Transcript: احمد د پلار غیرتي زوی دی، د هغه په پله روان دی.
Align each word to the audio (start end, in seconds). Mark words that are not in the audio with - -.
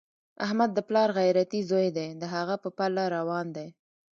احمد 0.45 0.69
د 0.73 0.79
پلار 0.87 1.09
غیرتي 1.19 1.59
زوی 1.69 1.87
دی، 1.97 2.07
د 2.21 2.23
هغه 2.35 2.55
په 2.63 2.69
پله 2.77 3.03
روان 3.15 3.47
دی. 3.55 3.67